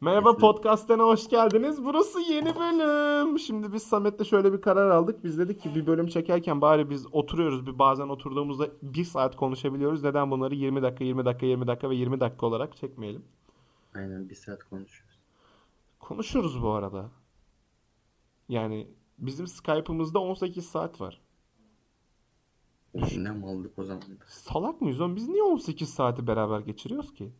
[0.00, 1.84] Merhaba podcast'ına hoş geldiniz.
[1.84, 3.38] Burası yeni bölüm.
[3.38, 5.24] Şimdi biz Samet'le şöyle bir karar aldık.
[5.24, 7.66] Biz dedik ki bir bölüm çekerken bari biz oturuyoruz.
[7.66, 10.02] Bir bazen oturduğumuzda bir saat konuşabiliyoruz.
[10.04, 13.24] Neden bunları 20 dakika, 20 dakika, 20 dakika ve 20 dakika olarak çekmeyelim?
[13.94, 15.18] Aynen bir saat konuşuyoruz.
[16.00, 17.10] Konuşuruz bu arada.
[18.48, 21.20] Yani bizim Skype'ımızda 18 saat var.
[23.16, 24.02] Ne maldık o zaman?
[24.26, 25.16] Salak mıyız oğlum?
[25.16, 27.32] Biz niye 18 saati beraber geçiriyoruz ki?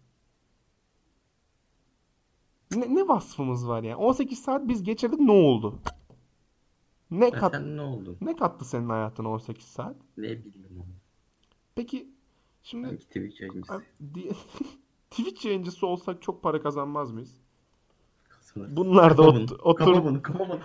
[2.74, 3.96] Ne, ne vasfımız var yani?
[3.96, 5.78] 18 saat biz geçirdik ne oldu?
[7.10, 8.16] Ne kat ne oldun?
[8.20, 9.96] ne kattı senin hayatına 18 saat?
[10.16, 10.86] Ne bileyim onu.
[11.74, 12.08] Peki
[12.62, 13.82] şimdi Sanki Twitch yayıncısı.
[15.10, 17.36] Twitch yayıncısı olsak çok para kazanmaz mıyız?
[18.28, 20.58] Kafana- Bunlar da Kapa ot- bunu, otur kapa bunu, kapa bunu.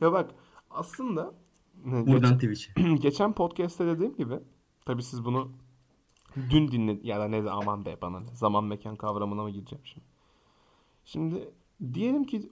[0.00, 0.30] ya bak
[0.70, 1.34] aslında
[1.84, 2.94] geç- Buradan Twitch'e.
[3.00, 4.38] geçen podcast'te dediğim gibi
[4.86, 5.52] tabii siz bunu
[6.50, 10.06] dün dinle ya da ne aman be bana ne zaman mekan kavramına mı gireceğim şimdi?
[11.12, 11.50] Şimdi
[11.94, 12.50] diyelim ki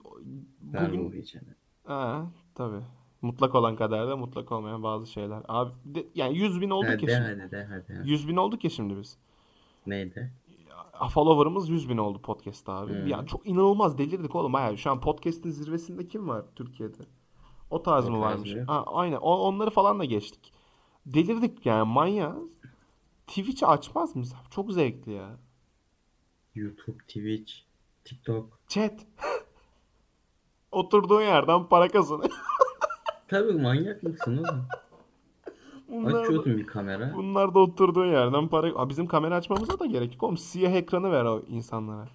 [0.61, 1.41] bugün bu içine.
[1.83, 2.81] ha, tabii
[3.21, 5.41] mutlak olan kadar da mutlak olmayan bazı şeyler.
[5.47, 7.51] Abi de- yani 100 bin olduk Hadi ya de şimdi.
[7.51, 7.93] de hadi.
[7.93, 8.09] hadi.
[8.09, 9.17] 100 bin olduk ya şimdi biz.
[9.87, 10.33] Neydi?
[11.11, 12.93] Follower'ımız 100 bin oldu podcast'ta abi.
[12.93, 13.07] Hı.
[13.09, 14.53] Ya çok inanılmaz delirdik oğlum.
[14.53, 17.03] Bayağı şu an podcast'in zirvesinde kim var Türkiye'de?
[17.69, 18.55] O tarz O mı tarz varmış?
[18.55, 18.63] mı?
[18.67, 19.17] Ha, aynen.
[19.17, 20.53] O, onları falan da geçtik.
[21.05, 22.43] Delirdik yani manyağız.
[23.27, 24.49] Twitch'i açmaz abi?
[24.49, 25.37] Çok zevkli ya.
[26.55, 27.53] YouTube, Twitch,
[28.09, 28.59] TikTok.
[28.67, 28.93] Chat.
[30.71, 32.29] Oturduğun yerden para kazanıyor.
[33.27, 34.65] Tabii manyak mısın oğlum?
[35.87, 37.13] Bunlar da, Açıyordun bir kamera.
[37.15, 38.67] bunlar da oturduğun yerden para...
[38.75, 40.37] Aa, bizim kamera açmamıza da gerek yok oğlum.
[40.37, 42.07] Siyah ekranı ver o insanlara.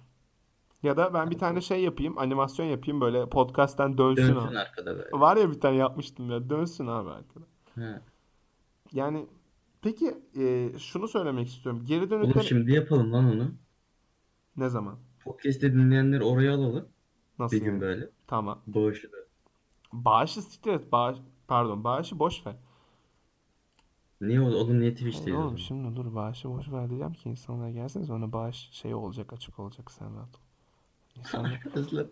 [0.83, 4.59] Ya da ben bir tane şey yapayım, animasyon yapayım böyle podcast'ten dönsün Dönsün abi.
[4.59, 5.09] arkada böyle.
[5.11, 6.49] Var ya bir tane yapmıştım ya.
[6.49, 7.45] Dönsün abi arkada.
[7.75, 8.01] Ha.
[8.93, 9.25] Yani
[9.81, 11.83] peki e, şunu söylemek istiyorum.
[11.85, 13.51] Geri Oğlum dönükler şimdi yapalım lan onu.
[14.57, 14.95] ne zaman?
[15.25, 16.87] Podcast'te dinleyenleri oraya alalım.
[17.39, 17.81] Nasıl Bir gün yani?
[17.81, 18.09] böyle.
[18.27, 18.61] Tamam.
[18.67, 19.17] Bağışı da.
[19.93, 20.91] Bağışı siktir et.
[20.91, 22.55] Bağış, pardon bağışı boş ver.
[24.21, 25.55] Niye oğlum, oğlum niye Twitch'teyiz oğlum zaman?
[25.55, 29.91] şimdi dur bağışı boş ver diyeceğim ki insanlar gelsin sonra bağış şey olacak açık olacak
[29.91, 30.41] sen rahat ol.
[31.19, 31.61] İnsanlar...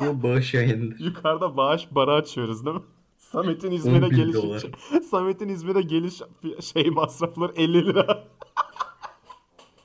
[0.00, 0.98] Bu bağış yayınıdır.
[1.04, 2.82] Yukarıda bağış barı açıyoruz değil mi?
[3.18, 4.64] Samet'in 10 İzmir'e geliş.
[5.10, 6.22] Samet'in İzmir'e geliş
[6.60, 8.24] şey masrafları 50 lira.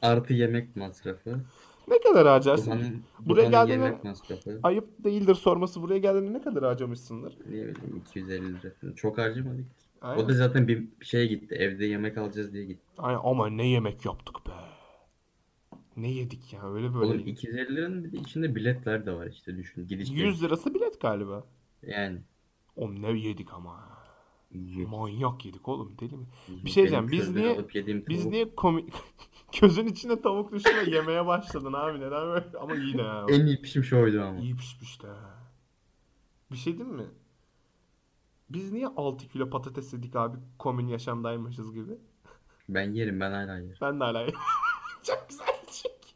[0.01, 1.39] Artı yemek masrafı.
[1.87, 2.71] Ne kadar harcarsın?
[2.71, 3.97] Duhan'ın, Buraya geldiğinde
[4.63, 7.37] ayıp değildir sorması buraya geldiğinde ne kadar harcamışsındır?
[7.45, 8.95] Ne bileyim 250 lira.
[8.95, 9.65] Çok harcamadık.
[10.01, 10.27] O Aynen.
[10.29, 11.55] da zaten bir şeye gitti.
[11.55, 12.81] Evde yemek alacağız diye gitti.
[12.97, 14.51] Aynen ama ne yemek yaptık be.
[15.97, 17.05] Ne yedik ya öyle böyle.
[17.05, 17.33] Oğlum yedik.
[17.37, 19.87] 250 liranın bir de içinde biletler de var işte düşün.
[19.87, 21.43] Gidiş 100 lirası bilet galiba.
[21.87, 22.17] Yani.
[22.75, 23.97] Oğlum ne yedik ama.
[24.87, 26.25] Manyak yedik oğlum deli mi?
[26.65, 27.11] Bir şey diyeceğim.
[27.11, 27.57] Biz niye
[28.07, 28.89] biz niye komik
[29.61, 32.57] gözün içine tavuk düştü ve yemeye başladın abi neden böyle?
[32.61, 33.25] Ama iyi de ha.
[33.29, 34.39] En iyi pişmiş oydu ama.
[34.39, 35.07] İyi pişmiş de.
[36.51, 37.07] Bir şey değil mi?
[38.49, 41.97] Biz niye 6 kilo patates yedik abi komün yaşamdaymışız gibi?
[42.69, 43.75] Ben yerim ben hala yerim.
[43.81, 44.27] Ben de hala
[45.03, 46.07] Çok güzel çünkü.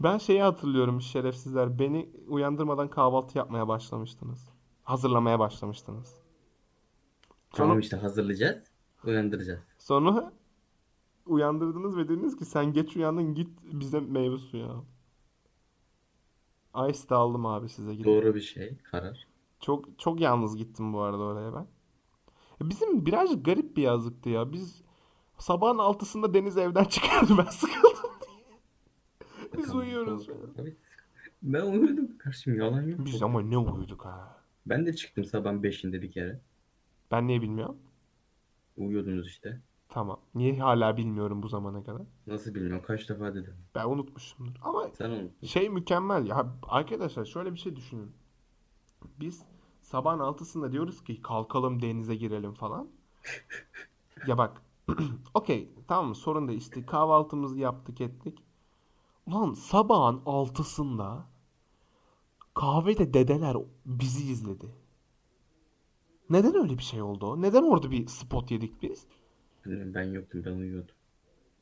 [0.00, 1.78] Ben şeyi hatırlıyorum şerefsizler.
[1.78, 4.48] Beni uyandırmadan kahvaltı yapmaya başlamıştınız.
[4.82, 6.14] Hazırlamaya başlamıştınız.
[7.50, 8.64] Tamam Sonra, işte hazırlayacağız.
[9.04, 9.60] Uyandıracağız.
[9.78, 10.32] sonra
[11.26, 14.82] uyandırdınız ve dediniz ki sen geç uyandın git bize meyve suyu al.
[16.90, 18.06] Ice de aldım abi size gidip.
[18.06, 18.76] Doğru bir şey.
[18.82, 19.26] Karar.
[19.60, 21.66] Çok çok yalnız gittim bu arada oraya ben.
[22.66, 24.52] E, Bizim birazcık garip bir yazlıktı ya.
[24.52, 24.82] Biz
[25.38, 27.34] sabahın altısında Deniz evden çıkardı.
[27.38, 28.10] Ben sıkıldım.
[29.58, 30.26] Biz Tamam, uyuyoruz.
[30.26, 30.72] tamam.
[31.42, 32.18] Ben uyudum.
[32.18, 33.00] Karşım yalan yok.
[33.04, 34.42] Biz ama ne uyuduk ha.
[34.66, 36.40] Ben de çıktım sabahın 5'inde bir kere.
[37.10, 37.76] Ben niye bilmiyorum.
[38.76, 39.60] Uyuyordunuz işte.
[39.92, 40.20] Tamam.
[40.34, 42.02] Niye hala bilmiyorum bu zamana kadar.
[42.26, 42.82] Nasıl bilmiyorum.
[42.86, 43.54] Kaç defa dedim.
[43.74, 44.52] Ben unutmuşumdur.
[44.62, 45.46] Ama Sen unuttun.
[45.46, 46.46] şey mükemmel ya.
[46.62, 48.12] Arkadaşlar şöyle bir şey düşünün.
[49.20, 49.42] Biz
[49.82, 52.88] sabahın altısında diyoruz ki kalkalım denize girelim falan.
[54.26, 54.62] Ya bak.
[55.34, 56.14] Okey tamam mı?
[56.14, 56.60] Sorun değil.
[56.60, 58.38] İşte kahvaltımızı yaptık ettik.
[59.26, 61.24] Ulan sabahın altısında
[62.54, 63.56] kahvede dedeler
[63.86, 64.66] bizi izledi.
[66.30, 67.42] Neden öyle bir şey oldu?
[67.42, 69.06] Neden orada bir spot yedik biz?
[69.66, 70.42] Ben yoktum.
[70.44, 70.94] Ben uyuyordum.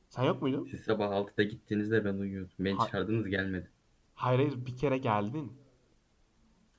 [0.08, 0.64] Sen yok muydun?
[0.70, 2.52] Siz sabah 6'da gittiğinizde ben uyuyordum.
[2.58, 3.70] Beni Ha- çıkardınız gelmedi.
[4.14, 5.52] Hayır hayır bir kere geldin.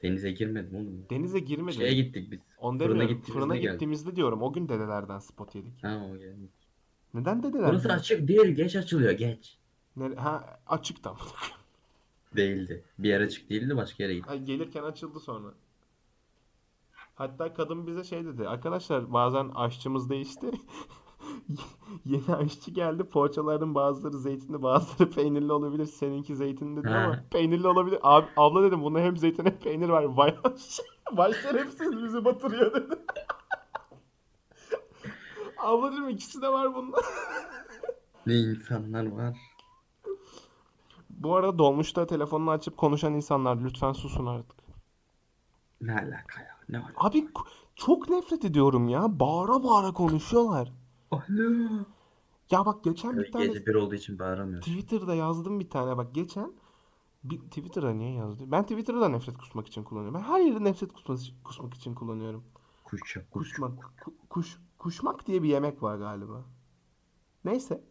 [0.03, 1.05] Denize girmedim oğlum.
[1.09, 1.77] Denize girmedin.
[1.77, 2.39] Şeye gittik biz.
[2.59, 3.15] Onu Fırına demiyorum.
[3.17, 3.71] gittiğimizde Fırına geldik.
[3.71, 4.41] gittiğimizde diyorum.
[4.41, 5.83] O gün dedelerden spot yedik.
[5.83, 6.49] Ha o geldi.
[7.13, 7.69] Neden dedeler?
[7.69, 8.47] Burası açık değil.
[8.55, 9.11] Geç açılıyor.
[9.11, 9.57] Geç.
[9.97, 11.17] Nere- ha açık tam.
[12.35, 12.83] Değildi.
[12.99, 13.75] Bir yere açık değildi.
[13.77, 14.31] Başka yere gittik.
[14.31, 15.47] Ay, Gelirken açıldı sonra.
[17.15, 18.47] Hatta kadın bize şey dedi.
[18.47, 20.51] Arkadaşlar bazen aşçımız değişti.
[22.05, 23.03] Yeni aşçı geldi.
[23.03, 25.85] Poğaçaların bazıları zeytinli, bazıları peynirli olabilir.
[25.85, 27.99] Seninki zeytinli dedim ama peynirli olabilir.
[28.03, 30.03] Abi, abla dedim bunda hem zeytin hem peynir var.
[30.17, 30.35] Vay
[31.11, 32.95] Vay şerefsiz bizi batırıyor dedi.
[35.57, 36.97] Abla dedim ikisi de var bunda.
[38.27, 39.37] Ne insanlar var.
[41.09, 44.57] Bu arada dolmuşta telefonunu açıp konuşan insanlar lütfen susun artık.
[45.81, 46.57] Ne alaka ya?
[46.69, 46.93] Ne alaka?
[47.07, 47.27] Abi
[47.75, 49.19] çok nefret ediyorum ya.
[49.19, 50.71] Bağıra bağıra konuşuyorlar.
[51.11, 51.85] Alo.
[52.51, 54.61] Ya bak geçen bir tane Gece bir olduğu için bağıramıyor.
[54.61, 56.53] Twitter'da yazdım bir tane bak geçen
[57.23, 58.43] bir Twitter'da niye yazdı?
[58.51, 60.19] Ben Twitter'da nefret kusmak için kullanıyorum.
[60.19, 62.43] Ben her yerde nefret kusmak, kusmak için kullanıyorum.
[62.83, 63.17] Kuş kuş.
[63.31, 66.45] Kuşmak, ku- kuş, kuşmak diye bir yemek var galiba.
[67.45, 67.83] Neyse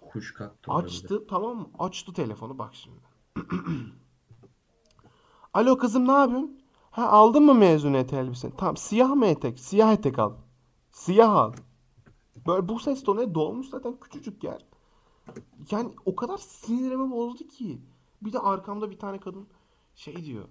[0.00, 1.70] Kuş kalktı açtı tamam mı?
[1.78, 3.00] Açtı telefonu bak şimdi.
[5.54, 6.60] Alo kızım ne yapıyorsun?
[6.90, 8.52] Ha aldın mı mezuniyet elbiseni?
[8.56, 9.60] Tamam siyah mı etek?
[9.60, 10.32] Siyah etek al.
[10.92, 11.52] Siyah al.
[12.46, 14.64] Böyle bu ses tonu dolmuş zaten küçücük yer.
[15.70, 17.80] Yani o kadar sinirimi bozdu ki.
[18.22, 19.46] Bir de arkamda bir tane kadın
[19.94, 20.44] şey diyor.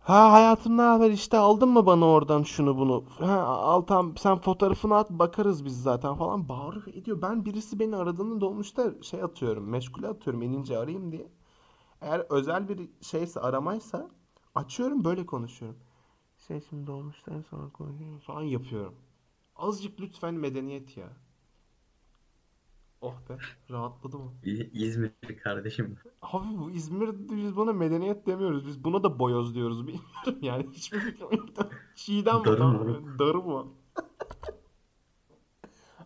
[0.00, 3.04] Ha hayatım ne haber işte aldın mı bana oradan şunu bunu?
[3.18, 7.22] Ha al tamam sen fotoğrafını at bakarız biz zaten falan bağırıyor ediyor.
[7.22, 11.28] Ben birisi beni aradığında dolmuşta şey atıyorum meşgule atıyorum inince arayayım diye.
[12.00, 14.10] Eğer özel bir şeyse aramaysa
[14.54, 15.78] açıyorum böyle konuşuyorum.
[16.46, 18.94] Şey şimdi dolmuştan sonra konuşuyorum falan yapıyorum.
[19.62, 21.08] Azıcık lütfen medeniyet ya.
[23.00, 23.36] Oh be
[23.70, 24.32] rahatladım o.
[24.44, 25.12] İ- İzmir
[25.42, 25.96] kardeşim.
[26.22, 28.66] Abi bu İzmir'de biz buna medeniyet demiyoruz.
[28.66, 29.78] Biz buna da boyoz diyoruz.
[29.86, 30.68] Bilmiyorum yani.
[30.72, 31.48] Hiçbir fikrim yok.
[31.94, 32.44] Çiğdem mi?
[32.44, 33.18] Darı mı?
[33.18, 33.66] Darı mı?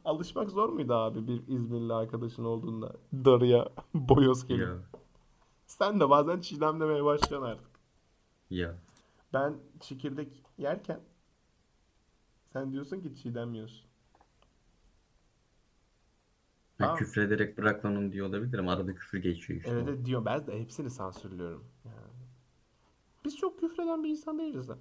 [0.04, 2.96] Alışmak zor muydu abi bir İzmirli arkadaşın olduğunda?
[3.12, 4.64] Darıya boyoz kelime.
[4.64, 4.76] Ya.
[5.66, 7.70] Sen de bazen çiğdem demeye başlıyorsun artık.
[8.50, 8.74] Ya.
[9.32, 11.00] Ben çekirdek yerken
[12.56, 13.86] sen diyorsun ki çiğdem yiyorsun.
[16.80, 16.96] Ben Tamam.
[16.96, 18.68] küfrederek bırak lan onu diyor olabilirim.
[18.68, 19.70] Arada küfür geçiyor işte.
[19.70, 20.24] Evet, evet diyor.
[20.24, 21.64] Ben de hepsini sansürlüyorum.
[21.84, 21.96] Yani.
[23.24, 24.72] Biz çok küfreden bir insan değiliz de.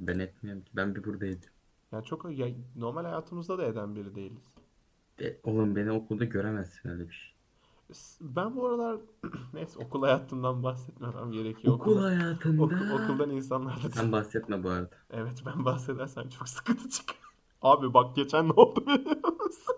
[0.00, 0.70] Ben etmiyorum ki.
[0.74, 1.50] Ben bir buradaydım.
[1.92, 4.54] Yani çok ya, normal hayatımızda da eden biri değiliz.
[5.18, 7.31] De, oğlum beni okulda göremezsin öyle bir şey.
[8.20, 8.96] Ben bu aralar
[9.54, 11.74] neyse okul hayatımdan bahsetmemem gerekiyor.
[11.74, 12.62] Okul Okulda- hayatında.
[12.62, 14.90] okul, okuldan insanlarla Sen bahsetme bu arada.
[15.10, 17.16] Evet ben bahsedersem çok sıkıntı çıkar.
[17.62, 19.76] Abi bak geçen ne oldu biliyor musun?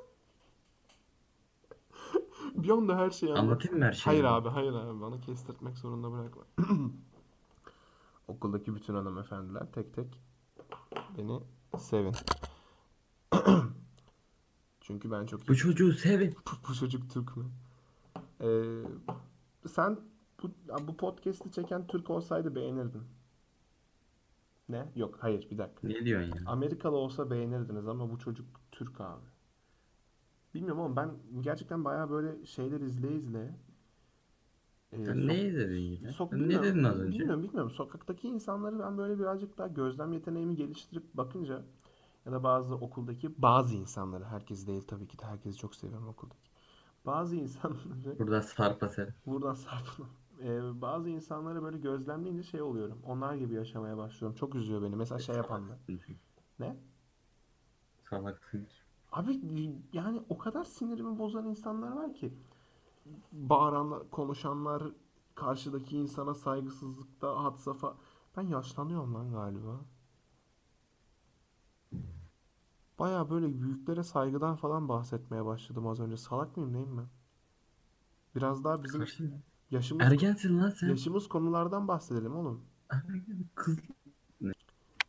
[2.55, 3.43] Bir anda her şeyi anlat.
[3.45, 4.05] Anlatayım mı her şeyi?
[4.05, 6.43] Hayır abi hayır abi bana kestirtmek zorunda bırakma.
[8.29, 10.21] Okuldaki bütün hanımefendiler tek tek
[11.19, 11.41] beni
[11.79, 12.15] sevin.
[14.81, 16.35] Çünkü ben çok Bu çocuğu sevin.
[16.47, 17.45] Bu, bu çocuk Türk mü?
[18.41, 18.83] Ee,
[19.69, 19.99] sen
[20.43, 20.51] bu,
[20.89, 23.03] bu podcast'i çeken Türk olsaydı beğenirdin.
[24.69, 24.93] Ne?
[24.97, 25.89] Yok hayır bir dakika.
[25.89, 26.43] Ne diyorsun ya?
[26.47, 29.25] Amerikalı olsa beğenirdiniz ama bu çocuk Türk abi.
[30.55, 31.11] Bilmiyorum ama ben
[31.43, 33.55] gerçekten bayağı böyle şeyler izleye izleye
[34.93, 36.13] e, Sen sok- ne dedin ya?
[36.13, 37.19] sok- Sen ne dedin az önce?
[37.19, 37.71] Bilmiyorum bilmiyorum.
[37.71, 41.63] Sokaktaki insanları ben böyle birazcık daha gözlem yeteneğimi geliştirip bakınca
[42.27, 46.51] ya da bazı okuldaki bazı insanları herkes değil tabii ki de herkesi çok seviyorum okuldaki.
[47.07, 49.15] Bazı insanları Burada sarpa sen.
[49.27, 50.11] buradan sarpalım.
[50.43, 52.99] E, bazı insanları böyle gözlemleyince şey oluyorum.
[53.07, 54.37] Onlar gibi yaşamaya başlıyorum.
[54.37, 54.97] Çok üzüyor beni.
[54.97, 55.79] Mesela şey yapanlar.
[56.59, 56.77] Ne?
[58.11, 58.67] Salaksın.
[59.13, 59.41] Abi
[59.93, 62.35] yani o kadar sinirimi bozan insanlar var ki.
[63.33, 64.83] Bağıranlar, konuşanlar,
[65.35, 67.95] karşıdaki insana saygısızlıkta, had safa.
[68.37, 69.81] Ben yaşlanıyorum lan galiba.
[73.05, 76.17] Baya böyle büyüklere saygıdan falan bahsetmeye başladım az önce.
[76.17, 77.07] Salak mıyım neyim ben?
[78.37, 79.05] Biraz daha bizim
[79.71, 80.89] yaşımız Ergensin lan sen.
[80.89, 82.65] yaşımız konulardan bahsedelim oğlum.
[83.55, 83.79] Kız.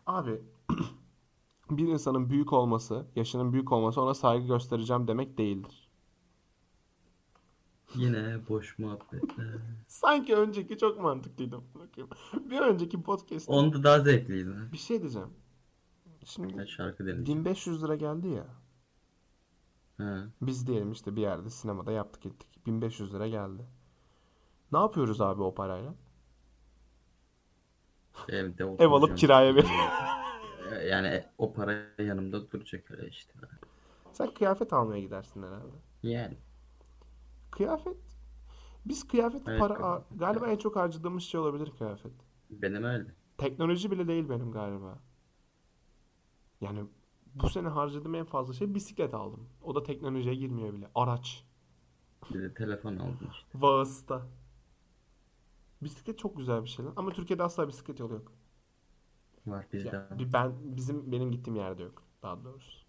[0.05, 0.41] Abi
[1.69, 5.89] bir insanın büyük olması, yaşının büyük olması ona saygı göstereceğim demek değildir.
[7.95, 9.55] Yine boş muhabbetler.
[9.87, 11.61] Sanki önceki çok mantıklıydı.
[11.75, 12.09] Bakayım.
[12.49, 14.49] Bir önceki podcast'te Onda daha zevkliydi.
[14.71, 15.29] bir şey diyeceğim.
[16.25, 17.39] Şimdi Ben şarkı deneyeceğim.
[17.45, 18.45] 1500 lira geldi ya.
[19.97, 20.27] Ha.
[20.41, 22.65] Biz diyelim işte bir yerde sinemada yaptık ettik.
[22.65, 23.65] 1500 lira geldi.
[24.71, 25.95] Ne yapıyoruz abi o parayla?
[28.29, 29.65] Evde Ev alıp kiraya ver.
[30.89, 33.33] Yani o para yanımda duracak öyle işte.
[34.11, 35.75] Sen kıyafet almaya gidersin herhalde.
[36.03, 36.37] Yani.
[37.51, 37.97] Kıyafet.
[38.85, 42.11] Biz kıyafet Evet, para galiba en çok harcadığımız şey olabilir kıyafet.
[42.49, 43.05] Benim öyle.
[43.37, 44.99] Teknoloji bile değil benim galiba.
[46.61, 46.85] Yani
[47.35, 49.49] bu sene harcadığım en fazla şey bisiklet aldım.
[49.63, 50.91] O da teknolojiye girmiyor bile.
[50.95, 51.45] Araç.
[52.33, 53.47] Bir de telefon aldım işte.
[53.55, 54.27] Vasıta.
[55.81, 56.93] Bisiklet çok güzel bir şey lan.
[56.95, 58.31] Ama Türkiye'de asla bisiklet yolu yok.
[59.47, 59.87] Var bizde.
[59.87, 62.85] Ya, ben bizim benim gittiğim yerde yok daha doğrusu.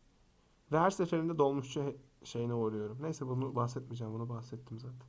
[0.72, 2.98] Ve her seferinde dolmuşçu şeyine uğruyorum.
[3.00, 4.14] Neyse bunu bahsetmeyeceğim.
[4.14, 5.08] Bunu bahsettim zaten.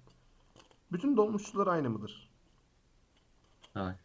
[0.92, 2.32] Bütün dolmuşçular aynı mıdır?
[3.74, 4.00] Hayır.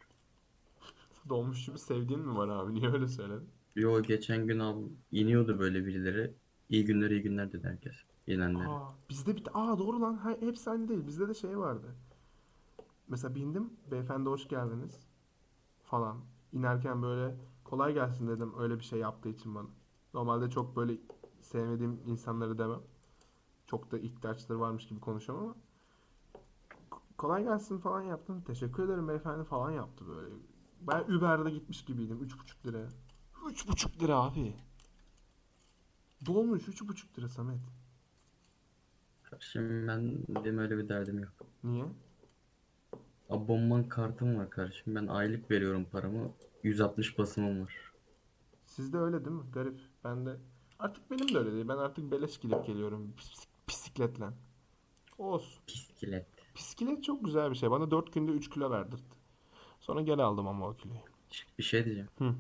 [1.29, 2.75] Dolmuşçu bir sevdiğin mi var abi?
[2.75, 3.51] Niye öyle söyledin?
[3.77, 6.35] Yo geçen gün abi iniyordu böyle birileri.
[6.69, 7.95] İyi günler iyi günler dedi herkes.
[8.27, 8.69] İnenlere.
[8.69, 10.15] Aa, bizde bir aa doğru lan.
[10.15, 11.07] Ha, hepsi aynı değil.
[11.07, 11.95] Bizde de şey vardı.
[13.09, 13.71] Mesela bindim.
[13.91, 15.07] Beyefendi hoş geldiniz.
[15.83, 16.21] Falan.
[16.53, 18.53] İnerken böyle kolay gelsin dedim.
[18.59, 19.69] Öyle bir şey yaptığı için bana.
[20.15, 20.99] Normalde çok böyle
[21.41, 22.81] sevmediğim insanları demem.
[23.67, 25.55] Çok da ihtiyaçları varmış gibi konuşamam ama
[27.19, 28.43] kolay gelsin falan yaptım.
[28.47, 30.35] Teşekkür ederim beyefendi falan yaptı böyle.
[30.81, 32.23] Ben Uber'de gitmiş gibiydim.
[32.23, 32.65] 3,5
[33.45, 33.53] lira.
[33.55, 34.55] 3,5 lira abi.
[36.27, 37.61] Dolmuş 3,5 lira Samet.
[39.23, 41.33] Kardeşim ben benim öyle bir derdim yok.
[41.65, 41.85] Niye?
[43.31, 44.95] Abonman kartım var kardeşim.
[44.95, 46.33] Ben aylık veriyorum paramı.
[46.63, 47.93] 160 basımım var.
[48.67, 49.43] Sizde öyle değil mi?
[49.53, 49.81] Garip.
[50.05, 50.37] Ben de
[50.79, 51.69] artık benim de öyle değil.
[51.69, 54.25] Ben artık beleş gidip geliyorum bis- bisikletle.
[55.19, 55.63] Olsun.
[55.67, 56.27] Piskilet.
[56.57, 57.71] Bisiklet çok güzel bir şey.
[57.71, 59.03] Bana 4 günde 3 kilo verdirdi.
[59.81, 60.99] Sonra geri aldım ama o kiloyu.
[61.59, 62.09] Bir şey diyeceğim.
[62.19, 62.35] Hı.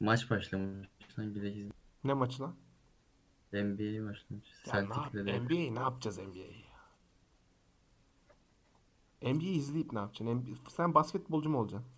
[0.00, 0.88] Maç başlamış.
[1.16, 1.68] Sanki de.
[2.04, 2.54] Ne maçı lan?
[3.52, 4.48] NBA başlamış.
[4.66, 5.40] Ya ne yap- Celtic'le de.
[5.40, 6.64] NBA ne yapacağız NBA'yi
[9.22, 9.32] ya?
[9.32, 10.36] NBA izleyip ne yapacaksın?
[10.36, 11.88] NBA sen basketbolcu mu olacaksın?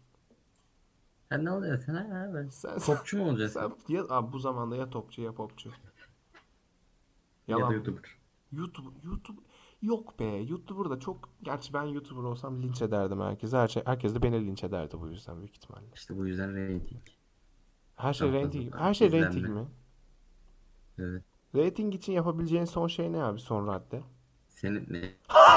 [1.30, 2.48] Ha ne sen ha ben.
[2.48, 3.74] Sen, Topçu mu olacaksın?
[3.86, 5.70] sen ya, abi bu zamanda ya topçu ya popçu.
[7.48, 7.72] Ya da Yalan.
[7.72, 8.16] YouTuber.
[8.52, 9.40] YouTube, YouTube
[9.82, 10.24] yok be.
[10.24, 13.56] YouTuber da çok gerçi ben YouTuber olsam linç ederdim herkese.
[13.56, 15.86] Her şey, herkes de beni linç ederdi bu yüzden büyük ihtimalle.
[15.94, 17.00] İşte bu yüzden rating.
[18.02, 19.26] Her şey rating, fazla her şey izlenme.
[19.26, 19.66] rating mi?
[20.98, 21.24] Evet.
[21.54, 23.40] Rating için yapabileceğin son şey ne abi?
[23.40, 24.02] Son radde.
[24.48, 25.14] Senin ne?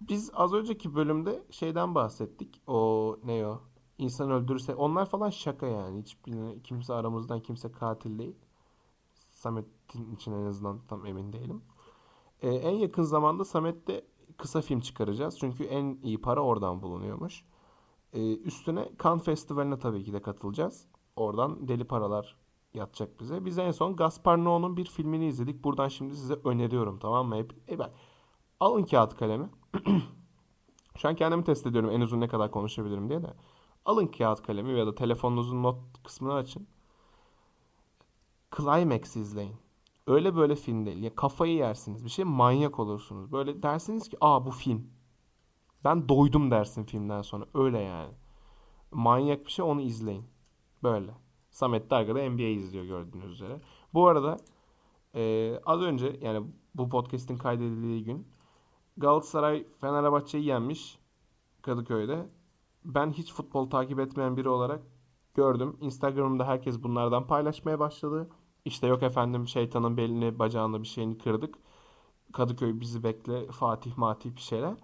[0.00, 2.62] Biz az önceki bölümde şeyden bahsettik.
[2.66, 3.60] O ne o?
[3.98, 6.02] İnsan öldürürse onlar falan şaka yani.
[6.02, 8.36] Hiçbir kimse aramızdan kimse katil değil.
[9.14, 11.62] Samet'in için en azından tam emin değilim.
[12.42, 14.04] Ee, en yakın zamanda Samet'te
[14.36, 15.38] kısa film çıkaracağız.
[15.38, 17.44] Çünkü en iyi para oradan bulunuyormuş.
[18.12, 20.86] Ee, üstüne Cannes Festivali'ne tabii ki de katılacağız.
[21.16, 22.36] Oradan deli paralar
[22.74, 23.44] yatacak bize.
[23.44, 25.64] Biz en son Gaspar Noé'nun bir filmini izledik.
[25.64, 27.36] Buradan şimdi size öneriyorum tamam mı?
[27.36, 27.90] Hep, e ben,
[28.60, 29.50] alın kağıt kalemi.
[30.96, 33.34] Şu an kendimi test ediyorum en uzun ne kadar konuşabilirim diye de.
[33.84, 36.66] Alın kağıt kalemi ya da telefonunuzun not kısmını açın.
[38.56, 39.56] Climax izleyin.
[40.06, 41.02] Öyle böyle film değil.
[41.02, 42.04] Ya kafayı yersiniz.
[42.04, 43.32] Bir şey manyak olursunuz.
[43.32, 44.90] Böyle dersiniz ki aa bu film.
[45.84, 47.46] Ben doydum dersin filmden sonra.
[47.54, 48.12] Öyle yani.
[48.90, 50.24] Manyak bir şey onu izleyin.
[50.82, 51.12] Böyle.
[51.50, 53.60] Samet de arkada NBA izliyor gördüğünüz üzere.
[53.94, 54.36] Bu arada
[55.14, 58.26] e, az önce yani bu podcast'in kaydedildiği gün
[58.96, 60.98] Galatasaray Fenerbahçe'yi yenmiş
[61.62, 62.28] Kadıköy'de.
[62.84, 64.82] Ben hiç futbol takip etmeyen biri olarak
[65.34, 65.76] gördüm.
[65.80, 68.30] Instagram'da herkes bunlardan paylaşmaya başladı.
[68.64, 71.54] İşte yok efendim şeytanın belini bacağını bir şeyini kırdık.
[72.32, 74.74] Kadıköy bizi bekle Fatih Matih bir şeyler.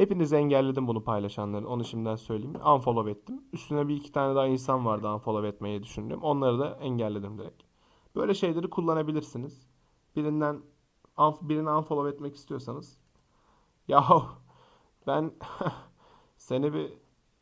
[0.00, 1.64] Hepinizi engelledim bunu paylaşanların.
[1.64, 2.54] Onu şimdiden söyleyeyim.
[2.66, 3.44] Unfollow ettim.
[3.52, 6.22] Üstüne bir iki tane daha insan vardı unfollow etmeyi düşündüm.
[6.22, 7.62] Onları da engelledim direkt.
[8.16, 9.66] Böyle şeyleri kullanabilirsiniz.
[10.16, 10.62] Birinden
[11.18, 12.98] birini unfollow etmek istiyorsanız
[13.88, 14.22] Yahu
[15.06, 15.32] ben
[16.36, 16.92] seni bir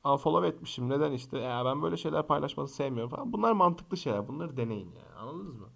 [0.04, 0.88] unfollow etmişim.
[0.88, 1.38] Neden işte?
[1.38, 3.32] Ya ben böyle şeyler paylaşmanı sevmiyorum falan.
[3.32, 4.28] Bunlar mantıklı şeyler.
[4.28, 5.14] Bunları deneyin yani.
[5.18, 5.68] Anladınız mı?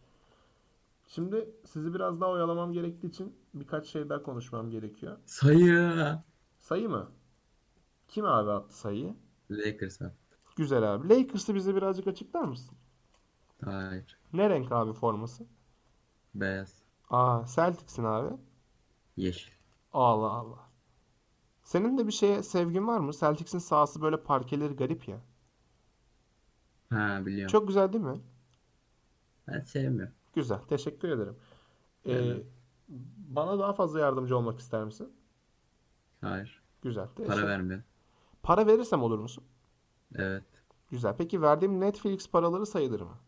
[1.06, 5.16] Şimdi sizi biraz daha oyalamam gerektiği için birkaç şey daha konuşmam gerekiyor.
[5.26, 6.18] Sayı.
[6.62, 7.10] Sayı mı?
[8.08, 9.14] Kim abi attı sayıyı?
[9.50, 10.14] Lakers'a.
[10.56, 11.08] Güzel abi.
[11.08, 12.78] Lakers'ı bize birazcık açıklar mısın?
[13.64, 14.18] Hayır.
[14.32, 15.46] Ne renk abi forması?
[16.34, 16.82] Beyaz.
[17.10, 18.36] Aa, Celtics'in abi.
[19.16, 19.52] Yeşil.
[19.92, 20.68] Allah Allah.
[21.62, 23.12] Senin de bir şeye sevgin var mı?
[23.12, 25.20] Celtics'in sahası böyle parkeleri garip ya.
[26.90, 27.52] Ha biliyorum.
[27.52, 28.20] Çok güzel değil mi?
[29.48, 30.14] Ben sevmiyorum.
[30.34, 30.60] Güzel.
[30.60, 31.36] Teşekkür ederim.
[32.04, 32.46] Ee, Evet.
[33.18, 35.12] bana daha fazla yardımcı olmak ister misin?
[36.22, 36.62] Hayır.
[36.82, 37.08] Güzel.
[37.26, 37.84] Para vermiyorum.
[38.42, 39.44] Para verirsem olur musun?
[40.14, 40.44] Evet.
[40.90, 41.14] Güzel.
[41.18, 43.18] Peki verdiğim Netflix paraları sayılır mı?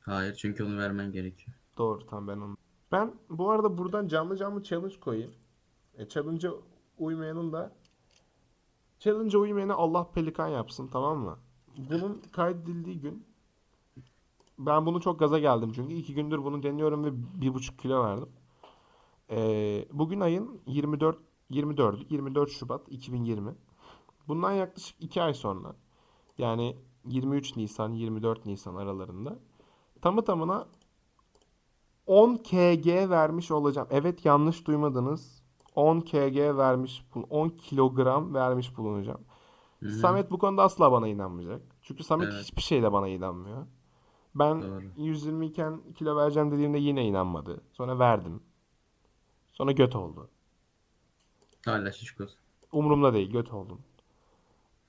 [0.00, 1.56] Hayır çünkü onu vermen gerekiyor.
[1.78, 2.56] Doğru tamam ben onu.
[2.92, 5.34] Ben bu arada buradan canlı canlı challenge koyayım.
[5.94, 6.52] E, challenge'a
[6.98, 7.72] uymayanın da
[8.98, 11.38] challenge'a uymayana Allah pelikan yapsın tamam mı?
[11.76, 13.26] Bunun kaydedildiği gün
[14.58, 18.28] ben bunu çok gaza geldim çünkü iki gündür bunu deniyorum ve bir buçuk kilo verdim.
[19.30, 19.38] E,
[19.92, 21.18] bugün ayın 24
[21.52, 23.54] 24 24 Şubat 2020.
[24.28, 25.76] Bundan yaklaşık iki ay sonra
[26.38, 29.38] yani 23 Nisan 24 Nisan aralarında
[30.02, 30.66] tamı tamına
[32.06, 33.88] 10 kg vermiş olacağım.
[33.90, 35.42] Evet yanlış duymadınız.
[35.74, 39.20] 10 kg vermiş, bul- 10 kilogram vermiş bulunacağım.
[39.80, 39.92] Hı hı.
[39.92, 41.62] Samet bu konuda asla bana inanmayacak.
[41.82, 42.42] Çünkü Samet Evet.
[42.42, 43.66] hiçbir şeyde bana inanmıyor.
[44.34, 44.82] Ben Doğru.
[44.96, 47.60] 120 iken kilo vereceğim dediğimde yine inanmadı.
[47.72, 48.42] Sonra verdim.
[49.52, 50.30] Sonra göt oldu.
[51.64, 52.36] Hala şişkosun.
[52.72, 53.80] Umurumda değil, göt oldum.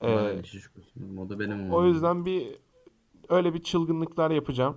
[0.00, 1.16] Ee, Hala şişkosun.
[1.16, 1.86] O da benim o umurumda.
[1.86, 2.56] yüzden bir
[3.28, 4.76] öyle bir çılgınlıklar yapacağım.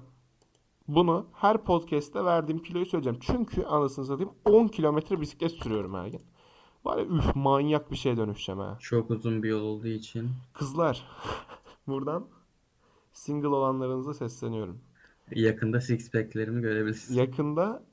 [0.87, 3.19] Bunu her podcast'te verdiğim kiloyu söyleyeceğim.
[3.21, 6.21] Çünkü anasını satayım 10 kilometre bisiklet sürüyorum her gün.
[6.85, 8.77] Var ya üf manyak bir şeye dönüşeceğim ha.
[8.81, 11.05] Çok uzun bir yol olduğu için Kızlar
[11.87, 12.27] buradan
[13.13, 14.79] single olanlarınıza sesleniyorum.
[15.35, 17.17] yakında six pack'lerimi görebilirsiniz.
[17.17, 17.83] Yakında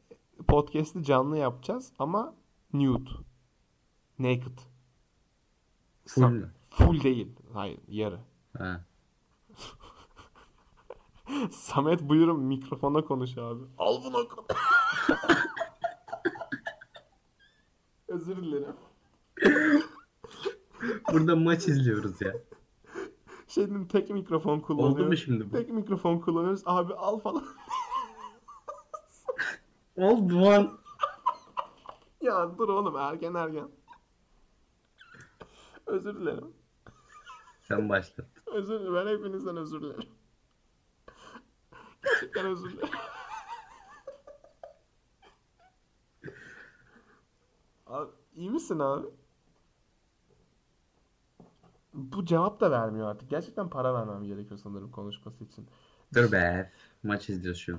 [0.49, 2.35] podcast'i canlı yapacağız ama
[2.73, 3.11] nude.
[4.19, 4.59] Naked.
[6.07, 7.29] Full Sa- full değil.
[7.53, 8.21] Hayır yarı.
[8.59, 8.81] Ha.
[11.51, 13.63] Samet buyurun mikrofona konuş abi.
[13.79, 14.29] Al bunu.
[18.09, 18.77] Özür dilerim.
[21.13, 22.33] Burada maç izliyoruz ya.
[23.49, 25.25] Şey dedim tek mikrofon Oldu mu kullanıyoruz.
[25.25, 25.57] şimdi bu?
[25.57, 26.63] Tek mikrofon kullanıyoruz.
[26.67, 27.45] Abi al falan.
[29.97, 30.79] Oldu lan.
[32.23, 33.69] ya dur oğlum ergen ergen.
[35.87, 36.53] Özür dilerim.
[37.63, 38.27] Sen başlat.
[38.47, 38.95] Özür dilerim.
[38.95, 40.09] Ben hepinizden özür dilerim.
[42.05, 42.89] Gerçekten özür dilerim.
[47.87, 49.07] Abi, iyi misin abi?
[51.95, 53.31] Bu cevap da vermiyor artık.
[53.31, 55.67] Gerçekten para vermem gerekiyor sanırım konuşması için.
[56.15, 56.73] Dur be.
[57.03, 57.79] Maç izliyoruz şu.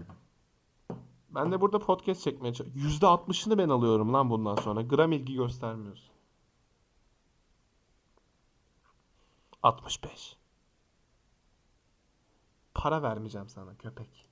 [1.30, 2.92] Ben de burada podcast çekmeye çalışıyorum.
[2.92, 4.82] %60'ını ben alıyorum lan bundan sonra.
[4.82, 6.15] Gram ilgi göstermiyorsun.
[9.66, 10.38] 65.
[12.74, 14.26] Para vermeyeceğim sana köpek.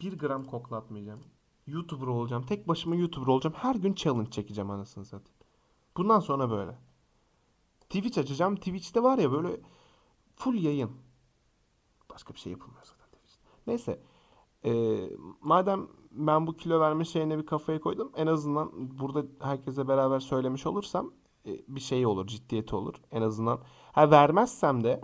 [0.00, 1.20] Bir gram koklatmayacağım.
[1.66, 2.46] YouTuber olacağım.
[2.46, 3.56] Tek başıma YouTuber olacağım.
[3.58, 5.38] Her gün challenge çekeceğim anasını satayım.
[5.96, 6.78] Bundan sonra böyle.
[7.80, 8.56] Twitch açacağım.
[8.56, 9.60] Twitch'te var ya böyle
[10.36, 10.90] full yayın.
[12.10, 13.42] Başka bir şey yapılmıyor zaten Twitch'te.
[13.66, 14.02] Neyse.
[14.64, 15.10] Ee,
[15.40, 18.12] madem ben bu kilo verme şeyine bir kafaya koydum.
[18.16, 21.12] En azından burada herkese beraber söylemiş olursam
[21.46, 22.94] e, bir şey olur, ciddiyeti olur.
[23.10, 23.60] En azından
[23.92, 25.00] ha vermezsem de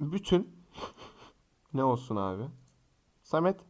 [0.00, 0.56] bütün
[1.74, 2.44] ne olsun abi?
[3.22, 3.60] Samet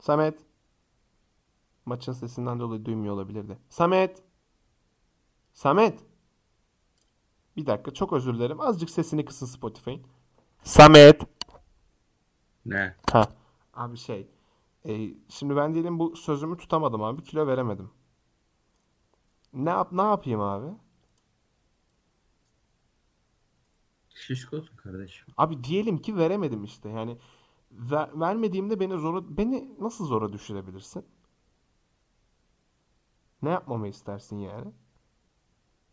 [0.00, 0.38] Samet
[1.86, 3.58] maçın sesinden dolayı duymuyor olabilirdi.
[3.68, 4.22] Samet
[5.52, 6.00] Samet
[7.56, 8.60] bir dakika çok özür dilerim.
[8.60, 10.02] Azıcık sesini kısın Spotify'ın.
[10.62, 11.22] Samet
[12.66, 12.96] Ne?
[13.12, 13.28] Ha.
[13.74, 14.28] Abi şey.
[14.84, 17.22] e, şimdi ben diyelim bu sözümü tutamadım abi.
[17.22, 17.90] Kilo veremedim.
[19.52, 20.66] Ne yap ne yapayım abi?
[24.18, 25.26] Şişkosun kardeşim.
[25.36, 26.88] Abi diyelim ki veremedim işte.
[26.88, 27.18] Yani
[27.72, 31.04] ver- vermediğimde beni zora beni nasıl zora düşürebilirsin?
[33.42, 34.72] Ne yapmamı istersin yani?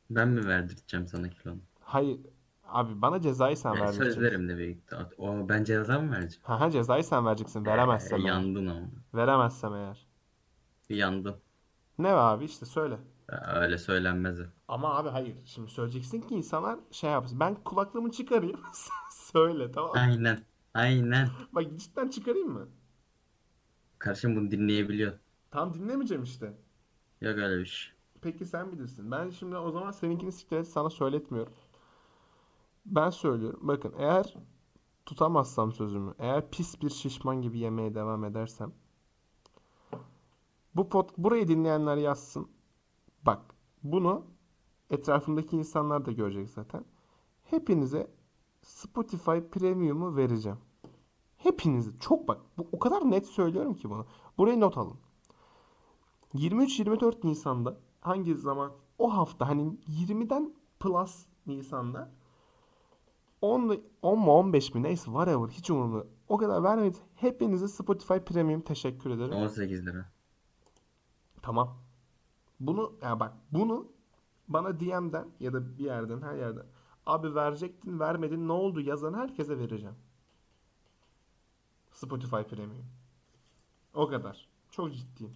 [0.10, 1.60] Ben mi verdireceğim sana kilonu?
[1.80, 2.20] Hayır.
[2.64, 4.14] Abi bana cezayı sen Yani vermeyeceksin.
[4.14, 4.84] sözlerim de büyük.
[5.18, 6.44] O ben ceza mı vereceğim?
[6.44, 7.66] Ha ha cezayı sen vereceksin.
[7.66, 8.88] Veremezsem Ee, yandın ama.
[9.14, 10.08] Veremezsem eğer.
[10.90, 11.36] Yandın.
[12.00, 12.98] Ne abi işte söyle.
[13.30, 14.40] Öyle söylenmez.
[14.68, 15.36] Ama abi hayır.
[15.46, 17.40] Şimdi söyleyeceksin ki insanlar şey yapsın.
[17.40, 18.60] Ben kulaklığımı çıkarayım.
[19.12, 20.00] Söyle tamam mı?
[20.00, 20.40] Aynen.
[20.74, 21.30] Aynen.
[21.52, 22.68] Bak cidden çıkarayım mı?
[24.00, 25.14] Karşım bunu dinleyebiliyor.
[25.52, 26.46] Tam dinlemeyeceğim işte.
[27.22, 27.94] Yok öyle bir şey.
[28.22, 29.12] Peki sen bilirsin.
[29.12, 31.54] Ben şimdi o zaman seninkini siktir sana söyletmiyorum.
[32.86, 33.60] Ben söylüyorum.
[33.64, 34.34] Bakın eğer
[35.06, 38.74] tutamazsam sözümü, eğer pis bir şişman gibi yemeye devam edersem
[40.76, 42.48] bu pot burayı dinleyenler yazsın.
[43.26, 43.42] Bak
[43.84, 44.26] bunu
[44.90, 46.86] etrafımdaki insanlar da görecek zaten.
[47.44, 48.12] Hepinize
[48.62, 50.58] Spotify Premium'u vereceğim.
[51.38, 54.06] Hepinize çok bak bu o kadar net söylüyorum ki bunu.
[54.38, 54.98] Burayı not alın.
[56.36, 62.12] 23-24 Nisan'da hangi zaman o hafta hani 20'den plus Nisan'da
[63.42, 66.08] 10, 10 mu 15 mi neyse whatever hiç umurumda.
[66.28, 66.98] O kadar vermedi.
[67.16, 69.34] Hepinize Spotify Premium teşekkür ederim.
[69.34, 70.06] 18 lira.
[71.42, 71.85] Tamam.
[72.60, 73.88] Bunu ya bak bunu
[74.48, 76.66] bana DM'den ya da bir yerden her yerden
[77.06, 79.96] abi verecektin vermedin ne oldu yazan herkese vereceğim.
[81.92, 82.86] Spotify Premium.
[83.94, 84.48] O kadar.
[84.72, 85.34] Çok ciddiyim.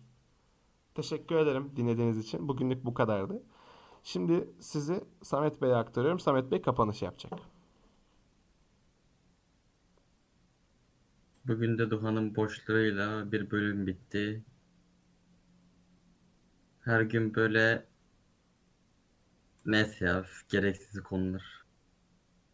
[0.96, 2.48] Teşekkür ederim dinlediğiniz için.
[2.48, 3.44] Bugünlük bu kadardı.
[4.04, 6.20] Şimdi sizi Samet Bey'e aktarıyorum.
[6.20, 7.34] Samet Bey kapanış yapacak.
[11.46, 14.44] Bugün de Duhan'ın boşluğuyla bir bölüm bitti.
[16.90, 17.86] Her gün böyle
[19.66, 21.66] neyse ya gereksiz konular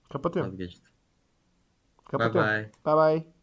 [0.10, 0.56] Kapatıyorum.
[0.58, 0.92] vazgeçtim.
[2.18, 2.30] Bye Kapatıyorum.
[2.30, 2.72] bye.
[2.86, 3.35] Bye bye.